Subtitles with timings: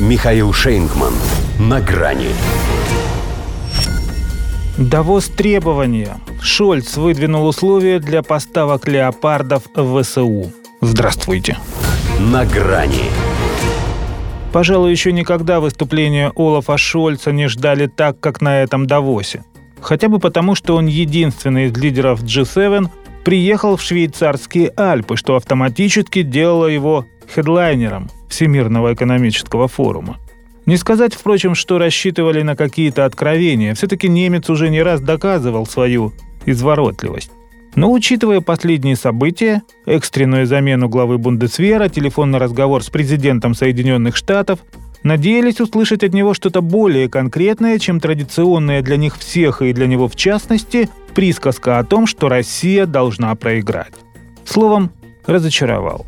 [0.00, 1.14] Михаил Шейнгман.
[1.60, 2.30] На грани.
[4.76, 6.16] Давос требования.
[6.42, 10.50] Шольц выдвинул условия для поставок леопардов в ВСУ.
[10.80, 11.58] Здравствуйте.
[12.18, 13.04] На грани.
[14.52, 19.44] Пожалуй, еще никогда выступления Олафа Шольца не ждали так, как на этом Давосе.
[19.80, 22.88] Хотя бы потому, что он единственный из лидеров G7
[23.24, 30.18] приехал в швейцарские Альпы, что автоматически делало его хедлайнером Всемирного экономического форума.
[30.66, 33.74] Не сказать, впрочем, что рассчитывали на какие-то откровения.
[33.74, 36.12] Все-таки немец уже не раз доказывал свою
[36.46, 37.30] изворотливость.
[37.74, 44.60] Но учитывая последние события, экстренную замену главы Бундесвера, телефонный разговор с президентом Соединенных Штатов,
[45.04, 50.08] надеялись услышать от него что-то более конкретное, чем традиционная для них всех и для него
[50.08, 53.94] в частности присказка о том, что Россия должна проиграть.
[54.44, 54.90] Словом,
[55.26, 56.04] разочаровал.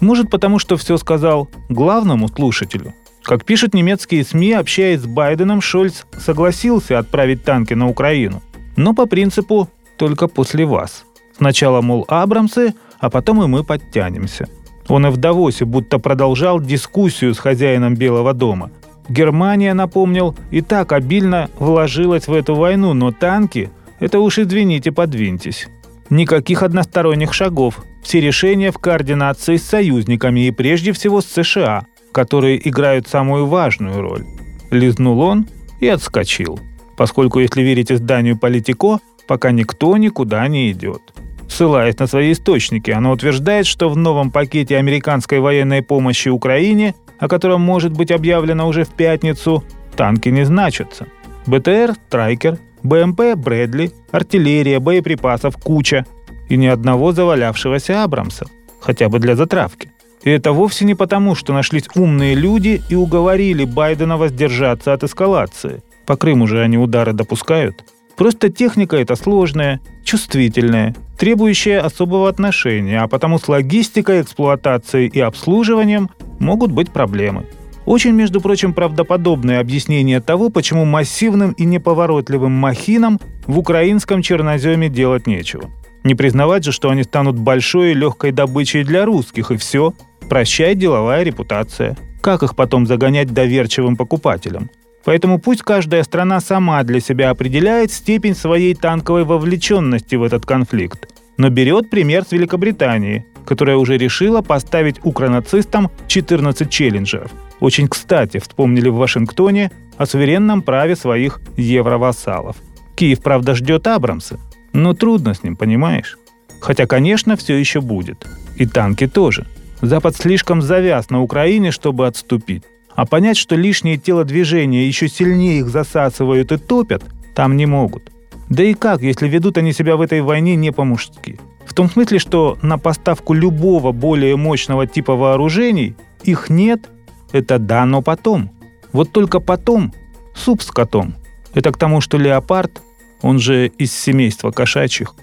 [0.00, 2.94] Может потому, что все сказал главному слушателю.
[3.22, 8.42] Как пишут немецкие СМИ, общаясь с Байденом, Шольц согласился отправить танки на Украину.
[8.76, 11.04] Но по принципу «только после вас».
[11.36, 14.48] Сначала, мол, Абрамсы, а потом и мы подтянемся.
[14.88, 18.70] Он и в Давосе будто продолжал дискуссию с хозяином Белого дома.
[19.08, 25.68] Германия, напомнил, и так обильно вложилась в эту войну, но танки– это уж извините, подвиньтесь.
[26.10, 27.84] Никаких односторонних шагов.
[28.02, 34.00] Все решения в координации с союзниками и прежде всего с США, которые играют самую важную
[34.00, 34.24] роль.
[34.70, 35.46] Лизнул он
[35.80, 36.58] и отскочил.
[36.96, 41.02] Поскольку, если верить изданию «Политико», пока никто никуда не идет.
[41.48, 47.26] Ссылаясь на свои источники, оно утверждает, что в новом пакете американской военной помощи Украине, о
[47.26, 49.64] котором может быть объявлено уже в пятницу,
[49.96, 51.06] танки не значатся.
[51.46, 56.04] БТР– Трайкер, БМП– Брэдли, артиллерия, боеприпасов– куча.
[56.48, 58.46] И ни одного завалявшегося Абрамса.
[58.80, 59.90] Хотя бы для затравки.
[60.22, 65.82] И это вовсе не потому, что нашлись умные люди и уговорили Байдена воздержаться от эскалации.
[66.06, 67.84] По Крыму же они удары допускают.
[68.18, 76.10] Просто техника эта сложная, чувствительная, требующая особого отношения, а потому с логистикой, эксплуатацией и обслуживанием
[76.40, 77.46] могут быть проблемы.
[77.86, 85.28] Очень, между прочим, правдоподобное объяснение того, почему массивным и неповоротливым махинам в украинском черноземе делать
[85.28, 85.70] нечего.
[86.02, 89.94] Не признавать же, что они станут большой и легкой добычей для русских, и все.
[90.28, 91.96] Прощай деловая репутация.
[92.20, 94.70] Как их потом загонять доверчивым покупателям?
[95.08, 101.08] Поэтому пусть каждая страна сама для себя определяет степень своей танковой вовлеченности в этот конфликт.
[101.38, 107.30] Но берет пример с Великобритании, которая уже решила поставить укронацистам 14 челленджеров–
[107.60, 112.56] очень кстати вспомнили в Вашингтоне о суверенном праве своих евровассалов.
[112.94, 114.38] Киев, правда, ждет Абрамса,
[114.72, 116.18] но трудно с ним, понимаешь?
[116.60, 118.26] Хотя, конечно, все еще будет.
[118.56, 119.46] И танки тоже.
[119.80, 122.64] Запад слишком завяз на Украине, чтобы отступить.
[122.98, 128.10] А понять, что лишние телодвижения еще сильнее их засасывают и топят, там не могут.
[128.48, 131.38] Да и как, если ведут они себя в этой войне не по-мужски?
[131.64, 135.94] В том смысле, что на поставку любого более мощного типа вооружений
[136.24, 136.90] их нет
[137.30, 138.50] это да, но потом.
[138.92, 139.94] Вот только потом
[140.34, 141.14] суп с котом.
[141.54, 142.82] Это к тому, что леопард,
[143.22, 145.14] он же из семейства кошачьих.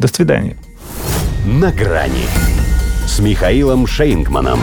[0.00, 0.56] До свидания.
[1.46, 2.26] На грани
[3.06, 4.58] с Михаилом Шейнгманом.